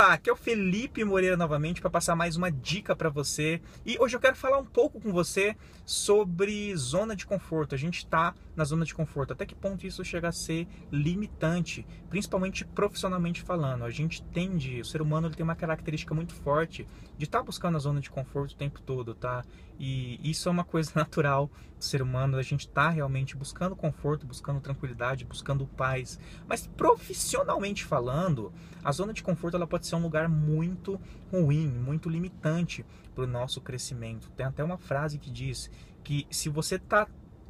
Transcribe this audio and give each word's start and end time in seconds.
Olá, 0.00 0.12
aqui 0.12 0.30
é 0.30 0.32
o 0.32 0.36
Felipe 0.36 1.02
Moreira 1.02 1.36
novamente 1.36 1.80
para 1.80 1.90
passar 1.90 2.14
mais 2.14 2.36
uma 2.36 2.52
dica 2.52 2.94
para 2.94 3.08
você. 3.08 3.60
E 3.84 3.98
hoje 3.98 4.14
eu 4.14 4.20
quero 4.20 4.36
falar 4.36 4.56
um 4.56 4.64
pouco 4.64 5.00
com 5.00 5.10
você 5.10 5.56
sobre 5.84 6.72
zona 6.76 7.16
de 7.16 7.26
conforto. 7.26 7.74
A 7.74 7.78
gente 7.78 7.98
está 7.98 8.32
na 8.58 8.64
zona 8.64 8.84
de 8.84 8.92
conforto. 8.92 9.32
Até 9.32 9.46
que 9.46 9.54
ponto 9.54 9.86
isso 9.86 10.04
chega 10.04 10.28
a 10.28 10.32
ser 10.32 10.66
limitante, 10.90 11.86
principalmente 12.10 12.64
profissionalmente 12.64 13.40
falando. 13.40 13.84
A 13.84 13.90
gente 13.90 14.20
tende, 14.20 14.80
o 14.80 14.84
ser 14.84 15.00
humano 15.00 15.28
ele 15.28 15.36
tem 15.36 15.44
uma 15.44 15.54
característica 15.54 16.12
muito 16.12 16.34
forte 16.34 16.86
de 17.16 17.24
estar 17.24 17.38
tá 17.38 17.44
buscando 17.44 17.76
a 17.76 17.78
zona 17.78 18.00
de 18.00 18.10
conforto 18.10 18.52
o 18.52 18.56
tempo 18.56 18.82
todo, 18.82 19.14
tá? 19.14 19.44
E 19.78 20.18
isso 20.28 20.48
é 20.48 20.52
uma 20.52 20.64
coisa 20.64 20.90
natural 20.96 21.48
do 21.78 21.84
ser 21.84 22.02
humano. 22.02 22.36
A 22.36 22.42
gente 22.42 22.66
está 22.66 22.90
realmente 22.90 23.36
buscando 23.36 23.76
conforto, 23.76 24.26
buscando 24.26 24.60
tranquilidade, 24.60 25.24
buscando 25.24 25.64
paz. 25.64 26.18
Mas 26.48 26.66
profissionalmente 26.66 27.84
falando, 27.84 28.52
a 28.82 28.90
zona 28.90 29.12
de 29.12 29.22
conforto 29.22 29.56
ela 29.56 29.68
pode 29.68 29.86
ser 29.86 29.94
um 29.94 30.02
lugar 30.02 30.28
muito 30.28 31.00
ruim, 31.30 31.68
muito 31.68 32.08
limitante 32.08 32.84
para 33.14 33.22
o 33.22 33.26
nosso 33.26 33.60
crescimento. 33.60 34.28
Tem 34.30 34.46
até 34.46 34.64
uma 34.64 34.78
frase 34.78 35.16
que 35.16 35.30
diz 35.30 35.70
que 36.02 36.26
se 36.30 36.48
você 36.48 36.76
está 36.76 37.06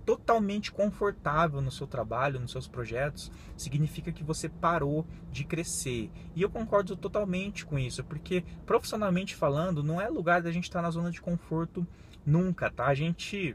totalmente 0.09 0.73
confortável 0.73 1.61
no 1.61 1.71
seu 1.71 1.87
trabalho, 1.87 2.41
nos 2.41 2.53
seus 2.53 2.67
projetos, 2.67 3.31
significa 3.59 4.11
que 4.11 4.25
você 4.25 4.49
parou 4.49 5.07
de 5.31 5.45
crescer. 5.45 6.11
E 6.35 6.41
eu 6.41 6.49
concordo 6.49 6.97
totalmente 6.97 7.67
com 7.67 7.79
isso, 7.79 8.03
porque 8.03 8.43
profissionalmente 8.65 9.37
falando, 9.37 9.83
não 9.83 10.01
é 10.01 10.09
lugar 10.09 10.41
da 10.41 10.51
gente 10.51 10.65
estar 10.65 10.81
na 10.81 10.91
zona 10.91 11.11
de 11.11 11.21
conforto 11.21 11.87
nunca, 12.25 12.71
tá? 12.71 12.87
A 12.87 12.95
gente 12.95 13.55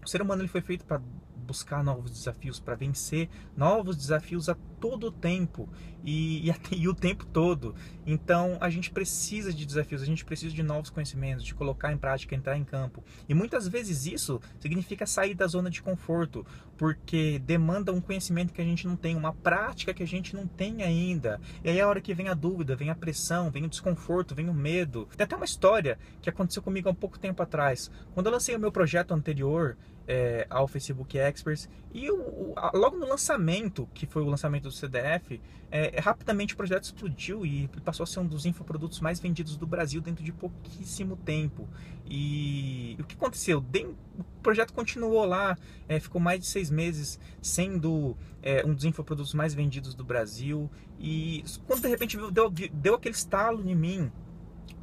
o 0.00 0.08
ser 0.08 0.22
humano 0.22 0.42
ele 0.42 0.48
foi 0.48 0.60
feito 0.60 0.84
para 0.84 1.02
buscar 1.48 1.82
novos 1.82 2.10
desafios, 2.10 2.60
para 2.60 2.74
vencer 2.74 3.30
novos 3.56 3.96
desafios 3.96 4.50
a 4.50 4.56
todo 4.78 5.10
tempo 5.10 5.66
e, 6.04 6.48
e, 6.48 6.54
e, 6.76 6.88
o 6.88 6.94
tempo 6.94 7.24
todo. 7.26 7.74
Então 8.06 8.58
a 8.60 8.68
gente 8.68 8.90
precisa 8.90 9.52
de 9.52 9.64
desafios, 9.64 10.02
a 10.02 10.04
gente 10.04 10.24
precisa 10.24 10.54
de 10.54 10.62
novos 10.62 10.90
conhecimentos, 10.90 11.44
de 11.44 11.54
colocar 11.54 11.90
em 11.90 11.96
prática, 11.96 12.34
entrar 12.34 12.56
em 12.56 12.64
campo. 12.64 13.02
E 13.26 13.34
muitas 13.34 13.66
vezes 13.66 14.06
isso 14.06 14.40
significa 14.60 15.06
sair 15.06 15.34
da 15.34 15.46
zona 15.46 15.70
de 15.70 15.82
conforto, 15.82 16.46
porque 16.76 17.38
demanda 17.40 17.92
um 17.92 18.00
conhecimento 18.00 18.52
que 18.52 18.60
a 18.60 18.64
gente 18.64 18.86
não 18.86 18.94
tem, 18.94 19.16
uma 19.16 19.32
prática 19.32 19.94
que 19.94 20.02
a 20.02 20.06
gente 20.06 20.36
não 20.36 20.46
tem 20.46 20.82
ainda. 20.82 21.40
E 21.64 21.70
aí 21.70 21.78
é 21.78 21.80
a 21.80 21.88
hora 21.88 22.00
que 22.00 22.14
vem 22.14 22.28
a 22.28 22.34
dúvida, 22.34 22.76
vem 22.76 22.90
a 22.90 22.94
pressão, 22.94 23.50
vem 23.50 23.64
o 23.64 23.68
desconforto, 23.68 24.34
vem 24.34 24.48
o 24.50 24.54
medo. 24.54 25.08
Tem 25.16 25.24
até 25.24 25.34
uma 25.34 25.46
história 25.46 25.98
que 26.20 26.28
aconteceu 26.28 26.62
comigo 26.62 26.88
há 26.88 26.92
um 26.92 26.94
pouco 26.94 27.18
tempo 27.18 27.42
atrás. 27.42 27.90
Quando 28.12 28.26
eu 28.26 28.32
lancei 28.32 28.54
o 28.54 28.60
meu 28.60 28.70
projeto 28.70 29.12
anterior, 29.12 29.76
é, 30.08 30.46
ao 30.48 30.66
Facebook 30.66 31.18
Experts. 31.18 31.68
E 31.92 32.10
o, 32.10 32.16
o, 32.16 32.54
logo 32.72 32.96
no 32.96 33.06
lançamento, 33.06 33.86
que 33.92 34.06
foi 34.06 34.22
o 34.22 34.26
lançamento 34.26 34.64
do 34.64 34.72
CDF, 34.72 35.38
é, 35.70 36.00
rapidamente 36.00 36.54
o 36.54 36.56
projeto 36.56 36.84
explodiu 36.84 37.44
e 37.44 37.68
passou 37.84 38.04
a 38.04 38.06
ser 38.06 38.20
um 38.20 38.26
dos 38.26 38.46
infoprodutos 38.46 39.00
mais 39.00 39.20
vendidos 39.20 39.56
do 39.56 39.66
Brasil 39.66 40.00
dentro 40.00 40.24
de 40.24 40.32
pouquíssimo 40.32 41.14
tempo. 41.16 41.68
E 42.06 42.96
o 42.98 43.04
que 43.04 43.14
aconteceu? 43.14 43.58
o 43.58 44.24
projeto 44.42 44.72
continuou 44.72 45.26
lá, 45.26 45.58
é, 45.86 46.00
ficou 46.00 46.20
mais 46.20 46.40
de 46.40 46.46
seis 46.46 46.70
meses 46.70 47.20
sendo 47.42 48.16
é, 48.42 48.64
um 48.64 48.72
dos 48.72 48.84
infoprodutos 48.84 49.34
mais 49.34 49.52
vendidos 49.52 49.94
do 49.94 50.04
Brasil. 50.04 50.70
E 50.98 51.44
quando 51.66 51.82
de 51.82 51.88
repente 51.88 52.16
deu, 52.32 52.50
deu 52.50 52.94
aquele 52.94 53.14
estalo 53.14 53.68
em 53.68 53.74
mim, 53.74 54.10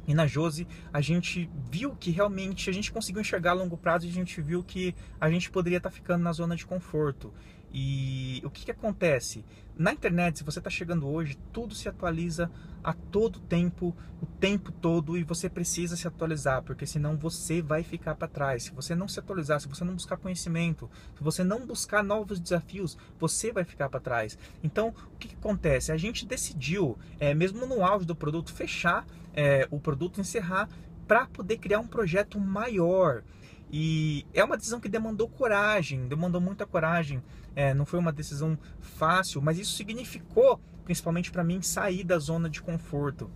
e 0.06 0.14
na 0.14 0.26
Jose 0.26 0.66
a 0.92 1.00
gente 1.00 1.50
viu 1.70 1.94
que 1.96 2.10
realmente 2.10 2.70
a 2.70 2.72
gente 2.72 2.92
conseguiu 2.92 3.20
enxergar 3.20 3.50
a 3.50 3.54
longo 3.54 3.76
prazo 3.76 4.06
e 4.06 4.10
a 4.10 4.12
gente 4.12 4.40
viu 4.40 4.62
que 4.62 4.94
a 5.20 5.30
gente 5.30 5.50
poderia 5.50 5.78
estar 5.78 5.90
tá 5.90 5.94
ficando 5.94 6.22
na 6.22 6.32
zona 6.32 6.56
de 6.56 6.64
conforto. 6.64 7.32
E 7.72 8.40
o 8.44 8.50
que, 8.50 8.64
que 8.64 8.70
acontece? 8.70 9.44
Na 9.78 9.92
internet, 9.92 10.38
se 10.38 10.44
você 10.44 10.58
está 10.58 10.70
chegando 10.70 11.06
hoje, 11.06 11.36
tudo 11.52 11.74
se 11.74 11.86
atualiza 11.86 12.50
a 12.82 12.94
todo 12.94 13.40
tempo, 13.40 13.94
o 14.22 14.26
tempo 14.26 14.72
todo, 14.72 15.18
e 15.18 15.22
você 15.22 15.50
precisa 15.50 15.96
se 15.96 16.08
atualizar, 16.08 16.62
porque 16.62 16.86
senão 16.86 17.16
você 17.16 17.60
vai 17.60 17.82
ficar 17.82 18.14
para 18.14 18.28
trás. 18.28 18.62
Se 18.62 18.70
você 18.70 18.94
não 18.94 19.06
se 19.06 19.18
atualizar, 19.18 19.60
se 19.60 19.68
você 19.68 19.84
não 19.84 19.94
buscar 19.94 20.16
conhecimento, 20.16 20.88
se 21.16 21.22
você 21.22 21.44
não 21.44 21.66
buscar 21.66 22.02
novos 22.02 22.40
desafios, 22.40 22.96
você 23.18 23.52
vai 23.52 23.64
ficar 23.64 23.90
para 23.90 24.00
trás. 24.00 24.38
Então, 24.62 24.94
o 25.12 25.18
que, 25.18 25.28
que, 25.28 25.34
acontece? 25.34 25.92
A 25.92 25.96
gente 25.96 26.24
decidiu, 26.24 26.96
é, 27.18 27.34
mesmo 27.34 27.66
no 27.66 27.84
auge 27.84 28.06
do 28.06 28.16
produto, 28.16 28.54
fechar 28.54 29.04
é, 29.34 29.68
o 29.70 29.78
produto, 29.78 30.20
encerrar, 30.20 30.68
para 31.06 31.26
poder 31.26 31.58
criar 31.58 31.80
um 31.80 31.86
projeto 31.86 32.40
maior. 32.40 33.22
E 33.70 34.26
é 34.32 34.44
uma 34.44 34.56
decisão 34.56 34.80
que 34.80 34.88
demandou 34.88 35.28
coragem, 35.28 36.06
demandou 36.06 36.40
muita 36.40 36.66
coragem. 36.66 37.22
É, 37.54 37.74
não 37.74 37.84
foi 37.84 37.98
uma 37.98 38.12
decisão 38.12 38.58
fácil, 38.80 39.42
mas 39.42 39.58
isso 39.58 39.72
significou, 39.76 40.60
principalmente 40.84 41.32
para 41.32 41.42
mim, 41.42 41.60
sair 41.62 42.04
da 42.04 42.18
zona 42.18 42.48
de 42.48 42.62
conforto 42.62 43.30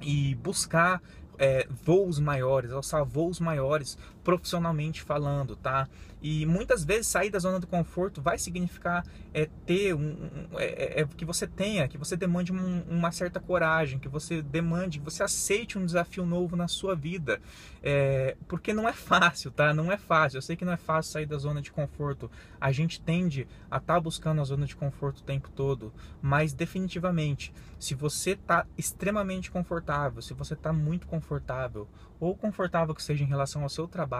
e 0.00 0.34
buscar 0.34 1.00
é, 1.38 1.66
voos 1.70 2.18
maiores, 2.18 2.70
alçar 2.70 3.04
voos 3.04 3.40
maiores 3.40 3.96
profissionalmente 4.22 5.02
falando, 5.02 5.56
tá? 5.56 5.88
E 6.22 6.46
muitas 6.46 6.84
vezes 6.84 7.08
sair 7.08 7.30
da 7.30 7.38
zona 7.40 7.58
do 7.58 7.66
conforto 7.66 8.22
vai 8.22 8.38
significar 8.38 9.04
é, 9.34 9.48
ter 9.66 9.92
um, 9.92 10.46
é, 10.54 11.00
é, 11.00 11.00
é 11.00 11.04
que 11.04 11.24
você 11.24 11.48
tenha, 11.48 11.88
que 11.88 11.98
você 11.98 12.16
demande 12.16 12.52
um, 12.52 12.82
uma 12.88 13.10
certa 13.10 13.40
coragem, 13.40 13.98
que 13.98 14.08
você 14.08 14.40
demande, 14.40 15.00
que 15.00 15.04
você 15.04 15.24
aceite 15.24 15.76
um 15.76 15.84
desafio 15.84 16.24
novo 16.24 16.54
na 16.54 16.68
sua 16.68 16.94
vida, 16.94 17.40
é, 17.82 18.36
porque 18.46 18.72
não 18.72 18.88
é 18.88 18.92
fácil, 18.92 19.50
tá? 19.50 19.74
Não 19.74 19.90
é 19.90 19.96
fácil. 19.96 20.38
Eu 20.38 20.42
sei 20.42 20.54
que 20.54 20.64
não 20.64 20.72
é 20.72 20.76
fácil 20.76 21.10
sair 21.10 21.26
da 21.26 21.36
zona 21.38 21.60
de 21.60 21.72
conforto. 21.72 22.30
A 22.60 22.70
gente 22.70 23.00
tende 23.00 23.48
a 23.68 23.78
estar 23.78 23.94
tá 23.94 24.00
buscando 24.00 24.40
a 24.40 24.44
zona 24.44 24.64
de 24.64 24.76
conforto 24.76 25.18
o 25.18 25.24
tempo 25.24 25.50
todo, 25.50 25.92
mas 26.20 26.52
definitivamente, 26.52 27.52
se 27.80 27.96
você 27.96 28.32
está 28.32 28.64
extremamente 28.78 29.50
confortável, 29.50 30.22
se 30.22 30.34
você 30.34 30.54
está 30.54 30.72
muito 30.72 31.08
confortável 31.08 31.88
ou 32.20 32.36
confortável 32.36 32.94
que 32.94 33.02
seja 33.02 33.24
em 33.24 33.26
relação 33.26 33.64
ao 33.64 33.68
seu 33.68 33.88
trabalho, 33.88 34.11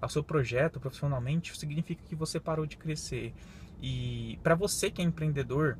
ao 0.00 0.08
seu 0.08 0.22
projeto 0.22 0.78
profissionalmente, 0.78 1.56
significa 1.56 2.02
que 2.04 2.14
você 2.14 2.38
parou 2.38 2.66
de 2.66 2.76
crescer. 2.76 3.32
E 3.80 4.38
para 4.42 4.54
você 4.54 4.90
que 4.90 5.02
é 5.02 5.04
empreendedor, 5.04 5.76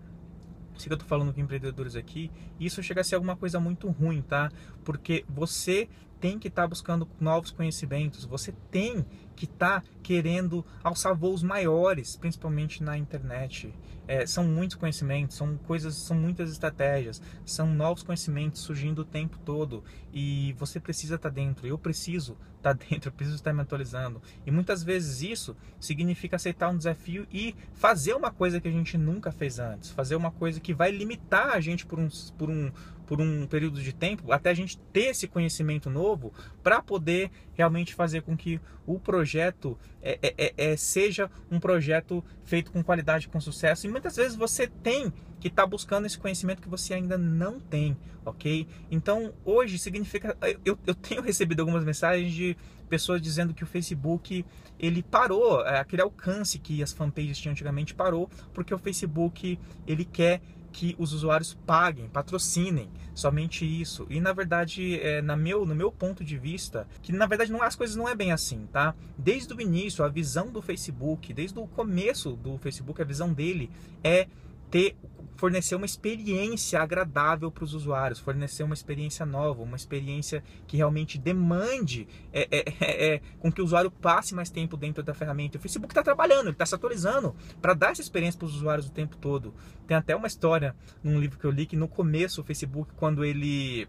que 0.88 0.92
eu 0.92 0.96
tô 0.96 1.04
falando 1.04 1.32
com 1.32 1.40
empreendedores 1.40 1.94
aqui, 1.94 2.30
isso 2.58 2.82
chega 2.82 3.00
a 3.00 3.04
ser 3.04 3.14
alguma 3.14 3.36
coisa 3.36 3.60
muito 3.60 3.88
ruim, 3.90 4.22
tá? 4.22 4.50
Porque 4.84 5.24
você 5.28 5.88
tem 6.22 6.38
que 6.38 6.46
estar 6.46 6.62
tá 6.62 6.68
buscando 6.68 7.08
novos 7.20 7.50
conhecimentos, 7.50 8.24
você 8.24 8.54
tem 8.70 9.04
que 9.34 9.44
está 9.44 9.82
querendo 10.04 10.64
alçar 10.84 11.16
voos 11.16 11.42
maiores, 11.42 12.14
principalmente 12.14 12.80
na 12.80 12.96
internet. 12.96 13.74
É, 14.06 14.24
são 14.24 14.44
muitos 14.44 14.76
conhecimentos, 14.76 15.36
são 15.36 15.56
coisas, 15.56 15.94
são 15.96 16.16
muitas 16.16 16.50
estratégias, 16.50 17.20
são 17.44 17.66
novos 17.66 18.04
conhecimentos 18.04 18.60
surgindo 18.60 19.02
o 19.02 19.04
tempo 19.04 19.38
todo 19.44 19.82
e 20.12 20.54
você 20.58 20.78
precisa 20.78 21.16
estar 21.16 21.28
tá 21.28 21.34
dentro. 21.34 21.66
Eu 21.66 21.76
preciso 21.76 22.36
estar 22.56 22.74
tá 22.76 22.86
dentro, 22.88 23.08
eu 23.08 23.12
preciso 23.12 23.36
estar 23.36 23.52
me 23.52 23.62
atualizando. 23.62 24.22
E 24.46 24.50
muitas 24.50 24.84
vezes 24.84 25.22
isso 25.22 25.56
significa 25.80 26.36
aceitar 26.36 26.68
um 26.68 26.76
desafio 26.76 27.26
e 27.32 27.56
fazer 27.74 28.14
uma 28.14 28.30
coisa 28.30 28.60
que 28.60 28.68
a 28.68 28.72
gente 28.72 28.96
nunca 28.96 29.32
fez 29.32 29.58
antes, 29.58 29.90
fazer 29.90 30.14
uma 30.14 30.30
coisa 30.30 30.60
que 30.60 30.72
vai 30.72 30.92
limitar 30.92 31.50
a 31.50 31.60
gente 31.60 31.84
por 31.84 31.98
um, 31.98 32.08
por 32.38 32.48
um, 32.48 32.70
por 33.12 33.20
um 33.20 33.46
período 33.46 33.78
de 33.82 33.92
tempo, 33.92 34.32
até 34.32 34.48
a 34.48 34.54
gente 34.54 34.78
ter 34.90 35.10
esse 35.10 35.28
conhecimento 35.28 35.90
novo 35.90 36.32
para 36.62 36.80
poder 36.80 37.30
realmente 37.52 37.94
fazer 37.94 38.22
com 38.22 38.34
que 38.34 38.58
o 38.86 38.98
projeto 38.98 39.78
é, 40.00 40.18
é, 40.22 40.34
é, 40.38 40.54
é, 40.56 40.76
seja 40.78 41.30
um 41.50 41.60
projeto 41.60 42.24
feito 42.42 42.72
com 42.72 42.82
qualidade, 42.82 43.28
com 43.28 43.38
sucesso. 43.38 43.86
E 43.86 43.90
muitas 43.90 44.16
vezes 44.16 44.34
você 44.34 44.66
tem 44.66 45.12
que 45.38 45.48
estar 45.48 45.64
tá 45.64 45.68
buscando 45.68 46.06
esse 46.06 46.16
conhecimento 46.16 46.62
que 46.62 46.70
você 46.70 46.94
ainda 46.94 47.18
não 47.18 47.60
tem, 47.60 47.94
ok? 48.24 48.66
Então 48.90 49.34
hoje 49.44 49.78
significa. 49.78 50.34
Eu, 50.64 50.78
eu 50.86 50.94
tenho 50.94 51.20
recebido 51.20 51.60
algumas 51.60 51.84
mensagens 51.84 52.32
de 52.32 52.56
pessoas 52.88 53.20
dizendo 53.20 53.52
que 53.52 53.62
o 53.62 53.66
Facebook 53.66 54.42
ele 54.78 55.02
parou, 55.02 55.60
é, 55.66 55.80
aquele 55.80 56.00
alcance 56.00 56.58
que 56.58 56.82
as 56.82 56.94
fanpages 56.94 57.36
tinham 57.36 57.52
antigamente 57.52 57.94
parou, 57.94 58.30
porque 58.54 58.72
o 58.72 58.78
Facebook 58.78 59.58
ele 59.86 60.06
quer 60.06 60.40
que 60.72 60.96
os 60.98 61.12
usuários 61.12 61.54
paguem, 61.66 62.08
patrocinem, 62.08 62.88
somente 63.14 63.64
isso. 63.64 64.06
E 64.08 64.20
na 64.20 64.32
verdade, 64.32 64.98
é, 65.00 65.20
na 65.20 65.36
meu, 65.36 65.66
no 65.66 65.74
meu 65.74 65.92
ponto 65.92 66.24
de 66.24 66.38
vista, 66.38 66.88
que 67.02 67.12
na 67.12 67.26
verdade 67.26 67.52
não, 67.52 67.62
as 67.62 67.76
coisas 67.76 67.94
não 67.94 68.08
é 68.08 68.14
bem 68.14 68.32
assim, 68.32 68.66
tá? 68.72 68.94
Desde 69.16 69.52
o 69.52 69.60
início, 69.60 70.04
a 70.04 70.08
visão 70.08 70.50
do 70.50 70.62
Facebook, 70.62 71.32
desde 71.32 71.58
o 71.58 71.66
começo 71.66 72.32
do 72.32 72.56
Facebook, 72.58 73.00
a 73.00 73.04
visão 73.04 73.32
dele 73.32 73.70
é 74.02 74.26
ter 74.70 74.96
fornecer 75.36 75.74
uma 75.74 75.86
experiência 75.86 76.80
agradável 76.80 77.50
para 77.50 77.64
os 77.64 77.74
usuários, 77.74 78.18
fornecer 78.18 78.62
uma 78.62 78.74
experiência 78.74 79.26
nova, 79.26 79.62
uma 79.62 79.76
experiência 79.76 80.42
que 80.66 80.76
realmente 80.76 81.18
demande 81.18 82.06
é, 82.32 82.48
é, 82.50 82.64
é, 82.80 83.14
é 83.14 83.20
com 83.38 83.50
que 83.50 83.60
o 83.60 83.64
usuário 83.64 83.90
passe 83.90 84.34
mais 84.34 84.50
tempo 84.50 84.76
dentro 84.76 85.02
da 85.02 85.14
ferramenta. 85.14 85.58
O 85.58 85.60
Facebook 85.60 85.92
está 85.92 86.02
trabalhando, 86.02 86.46
ele 86.46 86.50
está 86.50 86.66
se 86.66 86.74
atualizando 86.74 87.34
para 87.60 87.74
dar 87.74 87.92
essa 87.92 88.00
experiência 88.02 88.38
para 88.38 88.46
os 88.46 88.56
usuários 88.56 88.86
o 88.86 88.92
tempo 88.92 89.16
todo. 89.16 89.54
Tem 89.86 89.96
até 89.96 90.14
uma 90.14 90.26
história 90.26 90.76
num 91.02 91.18
livro 91.18 91.38
que 91.38 91.44
eu 91.44 91.50
li 91.50 91.66
que 91.66 91.76
no 91.76 91.88
começo 91.88 92.40
o 92.40 92.44
Facebook, 92.44 92.92
quando 92.94 93.24
ele 93.24 93.88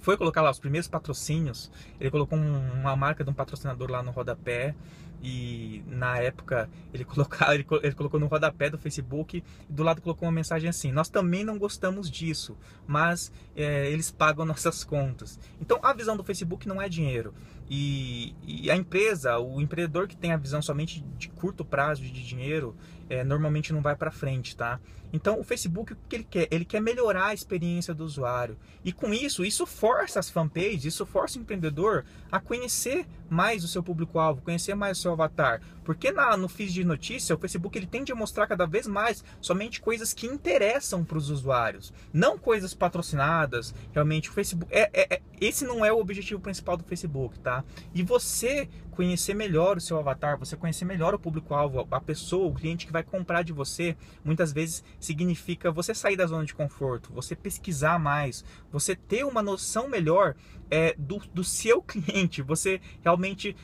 foi 0.00 0.16
colocar 0.16 0.42
lá 0.42 0.50
os 0.50 0.58
primeiros 0.58 0.88
patrocínios, 0.88 1.70
ele 2.00 2.10
colocou 2.10 2.38
uma 2.38 2.96
marca 2.96 3.22
de 3.22 3.30
um 3.30 3.34
patrocinador 3.34 3.90
lá 3.90 4.02
no 4.02 4.10
rodapé 4.10 4.74
e 5.22 5.82
na 5.86 6.18
época 6.18 6.68
ele, 6.92 7.04
colocar, 7.04 7.54
ele, 7.54 7.66
ele, 7.82 7.94
colocou 7.94 8.18
no 8.18 8.26
rodapé 8.26 8.70
do 8.70 8.78
Facebook 8.78 9.44
e 9.68 9.72
do 9.72 9.82
lado 9.82 10.00
colocou 10.00 10.26
uma 10.26 10.32
mensagem 10.32 10.68
assim: 10.68 10.90
Nós 10.90 11.08
também 11.08 11.44
não 11.44 11.58
gostamos 11.58 12.10
disso, 12.10 12.56
mas 12.86 13.30
é, 13.54 13.90
eles 13.90 14.10
pagam 14.10 14.44
nossas 14.46 14.82
contas. 14.82 15.38
Então 15.60 15.78
a 15.82 15.92
visão 15.92 16.16
do 16.16 16.24
Facebook 16.24 16.66
não 16.66 16.80
é 16.80 16.88
dinheiro. 16.88 17.34
E, 17.72 18.34
e, 18.42 18.68
a 18.68 18.74
empresa, 18.74 19.38
o 19.38 19.60
empreendedor 19.60 20.08
que 20.08 20.16
tem 20.16 20.32
a 20.32 20.36
visão 20.36 20.60
somente 20.60 21.04
de 21.16 21.28
curto 21.28 21.64
prazo 21.64 22.02
de 22.02 22.10
dinheiro, 22.10 22.74
é, 23.08 23.22
normalmente 23.22 23.72
não 23.72 23.80
vai 23.80 23.94
para 23.94 24.10
frente, 24.10 24.56
tá? 24.56 24.80
Então 25.12 25.40
o 25.40 25.44
Facebook 25.44 25.92
o 25.92 25.96
que 26.08 26.16
ele 26.16 26.24
quer? 26.24 26.48
Ele 26.50 26.64
quer 26.64 26.80
melhorar 26.80 27.26
a 27.26 27.34
experiência 27.34 27.94
do 27.94 28.04
usuário. 28.04 28.56
E 28.84 28.92
com 28.92 29.12
isso, 29.12 29.44
isso 29.44 29.66
força 29.66 30.18
as 30.18 30.30
fanpages, 30.30 30.84
isso 30.84 31.04
força 31.06 31.38
o 31.38 31.42
empreendedor 31.42 32.04
a 32.30 32.40
conhecer 32.40 33.06
mais 33.28 33.62
o 33.62 33.68
seu 33.68 33.82
público-alvo, 33.82 34.42
conhecer 34.42 34.74
mais 34.74 34.98
o 34.98 35.02
seu 35.02 35.12
avatar. 35.12 35.60
Porque 35.84 36.10
na, 36.10 36.36
no 36.36 36.48
feed 36.48 36.72
de 36.72 36.84
notícia, 36.84 37.34
o 37.34 37.38
Facebook 37.38 37.76
ele 37.76 37.86
tende 37.86 38.12
a 38.12 38.14
mostrar 38.14 38.46
cada 38.46 38.66
vez 38.66 38.86
mais 38.86 39.24
somente 39.40 39.80
coisas 39.80 40.12
que 40.12 40.26
interessam 40.26 41.04
para 41.04 41.18
os 41.18 41.30
usuários, 41.30 41.92
não 42.12 42.38
coisas 42.38 42.74
patrocinadas. 42.74 43.74
Realmente 43.92 44.30
o 44.30 44.32
Facebook 44.32 44.72
é, 44.74 44.90
é, 44.92 45.14
é, 45.14 45.22
esse 45.40 45.64
não 45.64 45.84
é 45.84 45.92
o 45.92 45.98
objetivo 45.98 46.40
principal 46.40 46.76
do 46.76 46.84
Facebook, 46.84 47.38
tá? 47.38 47.64
E 47.94 48.02
você 48.02 48.68
conhecer 48.90 49.34
melhor 49.34 49.78
o 49.78 49.80
seu 49.80 49.98
avatar, 49.98 50.38
você 50.38 50.56
conhecer 50.56 50.84
melhor 50.84 51.14
o 51.14 51.18
público-alvo, 51.18 51.88
a 51.90 52.00
pessoa, 52.00 52.46
o 52.46 52.54
cliente 52.54 52.84
que 52.84 52.92
vai 52.92 53.02
comprar 53.02 53.42
de 53.42 53.52
você, 53.52 53.96
muitas 54.22 54.52
vezes 54.52 54.84
significa 55.00 55.72
você 55.72 55.94
sair 55.94 56.16
da 56.16 56.26
zona 56.26 56.44
de 56.44 56.54
conforto, 56.54 57.12
você 57.12 57.34
pesquisar 57.34 57.98
mais, 57.98 58.44
você 58.70 58.94
ter 58.94 59.24
uma 59.24 59.42
noção 59.42 59.88
melhor 59.88 60.36
é, 60.70 60.94
do, 60.98 61.18
do 61.32 61.42
seu 61.42 61.82
cliente, 61.82 62.42
você 62.42 62.80
realmente 63.02 63.56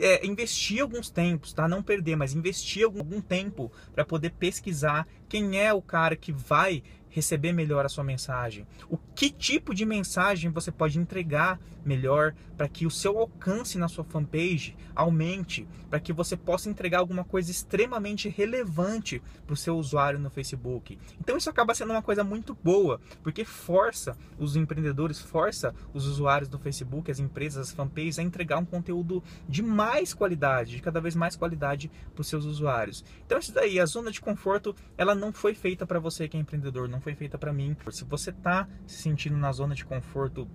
é, 0.00 0.26
investir 0.26 0.80
alguns 0.80 1.10
tempos, 1.10 1.52
tá? 1.52 1.68
Não 1.68 1.82
perder, 1.82 2.16
mas 2.16 2.34
investir 2.34 2.84
algum, 2.84 2.98
algum 3.00 3.20
tempo 3.20 3.70
para 3.94 4.04
poder 4.04 4.30
pesquisar 4.30 5.06
quem 5.28 5.60
é 5.60 5.72
o 5.72 5.82
cara 5.82 6.16
que 6.16 6.32
vai 6.32 6.82
receber 7.12 7.52
melhor 7.52 7.84
a 7.84 7.88
sua 7.88 8.02
mensagem? 8.02 8.66
O 8.90 8.96
que 8.96 9.30
tipo 9.30 9.72
de 9.74 9.84
mensagem 9.84 10.50
você 10.50 10.72
pode 10.72 10.98
entregar 10.98 11.60
melhor 11.84 12.34
para 12.56 12.68
que 12.68 12.86
o 12.86 12.90
seu 12.90 13.18
alcance 13.18 13.78
na 13.78 13.88
sua 13.88 14.04
fanpage 14.04 14.76
aumente, 14.94 15.66
para 15.90 16.00
que 16.00 16.12
você 16.12 16.36
possa 16.36 16.70
entregar 16.70 16.98
alguma 17.00 17.24
coisa 17.24 17.50
extremamente 17.50 18.28
relevante 18.28 19.20
para 19.44 19.54
o 19.54 19.56
seu 19.56 19.76
usuário 19.76 20.18
no 20.18 20.30
Facebook. 20.30 20.98
Então 21.20 21.36
isso 21.36 21.50
acaba 21.50 21.74
sendo 21.74 21.90
uma 21.90 22.02
coisa 22.02 22.22
muito 22.22 22.56
boa, 22.62 23.00
porque 23.22 23.44
força 23.44 24.16
os 24.38 24.56
empreendedores, 24.56 25.18
força 25.18 25.74
os 25.92 26.06
usuários 26.06 26.48
do 26.48 26.58
Facebook, 26.58 27.10
as 27.10 27.18
empresas, 27.18 27.68
as 27.68 27.74
fanpages 27.74 28.18
a 28.18 28.22
entregar 28.22 28.58
um 28.58 28.64
conteúdo 28.64 29.22
de 29.48 29.62
mais 29.62 30.14
qualidade, 30.14 30.76
de 30.76 30.82
cada 30.82 31.00
vez 31.00 31.14
mais 31.14 31.36
qualidade 31.36 31.90
para 32.14 32.20
os 32.20 32.28
seus 32.28 32.44
usuários. 32.44 33.04
Então 33.26 33.38
isso 33.38 33.52
daí, 33.52 33.78
a 33.80 33.86
zona 33.86 34.10
de 34.10 34.20
conforto, 34.20 34.74
ela 34.96 35.14
não 35.14 35.32
foi 35.32 35.54
feita 35.54 35.84
para 35.84 35.98
você 35.98 36.28
que 36.28 36.36
é 36.36 36.40
empreendedor, 36.40 36.88
não 36.88 37.00
foi 37.02 37.14
feita 37.14 37.36
para 37.36 37.52
mim. 37.52 37.76
Se 37.90 38.04
você 38.04 38.30
está 38.30 38.68
se 38.86 39.02
sentindo 39.02 39.36
na 39.36 39.52
zona 39.52 39.74
de 39.74 39.84
conforto 39.84 40.48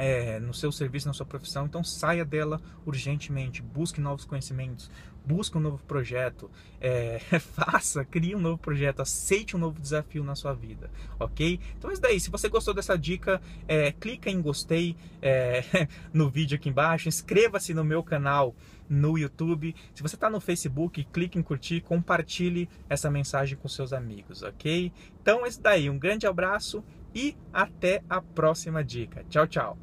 é, 0.00 0.40
no 0.40 0.54
seu 0.54 0.72
serviço, 0.72 1.06
na 1.06 1.12
sua 1.12 1.26
profissão, 1.26 1.66
então 1.66 1.84
saia 1.84 2.24
dela 2.24 2.60
urgentemente, 2.86 3.60
busque 3.60 4.00
novos 4.00 4.24
conhecimentos, 4.24 4.90
busque 5.24 5.58
um 5.58 5.60
novo 5.60 5.84
projeto, 5.84 6.50
é, 6.80 7.18
faça, 7.38 8.02
crie 8.02 8.34
um 8.34 8.40
novo 8.40 8.56
projeto, 8.56 9.00
aceite 9.00 9.54
um 9.54 9.58
novo 9.58 9.78
desafio 9.78 10.24
na 10.24 10.34
sua 10.34 10.54
vida, 10.54 10.90
ok? 11.18 11.60
Então 11.76 11.90
é 11.90 11.92
isso 11.92 12.02
daí, 12.02 12.18
se 12.18 12.30
você 12.30 12.48
gostou 12.48 12.72
dessa 12.72 12.96
dica, 12.96 13.42
é, 13.68 13.92
clica 13.92 14.30
em 14.30 14.40
gostei 14.40 14.96
é, 15.20 15.86
no 16.14 16.30
vídeo 16.30 16.56
aqui 16.56 16.70
embaixo, 16.70 17.06
inscreva-se 17.06 17.74
no 17.74 17.84
meu 17.84 18.02
canal 18.02 18.54
no 18.88 19.16
YouTube, 19.18 19.76
se 19.94 20.02
você 20.02 20.16
está 20.16 20.30
no 20.30 20.40
Facebook, 20.40 21.04
clique 21.12 21.38
em 21.38 21.42
curtir, 21.42 21.82
compartilhe 21.82 22.68
essa 22.88 23.10
mensagem 23.10 23.56
com 23.56 23.68
seus 23.68 23.92
amigos, 23.92 24.42
ok? 24.42 24.90
Então 25.20 25.44
é 25.44 25.48
isso 25.48 25.60
daí, 25.60 25.90
um 25.90 25.98
grande 25.98 26.26
abraço 26.26 26.82
e 27.14 27.36
até 27.52 28.02
a 28.08 28.20
próxima 28.20 28.82
dica. 28.82 29.24
Tchau, 29.28 29.46
tchau! 29.46 29.80